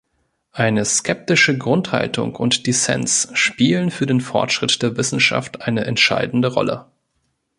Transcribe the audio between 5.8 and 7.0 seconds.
entscheidende Rolle.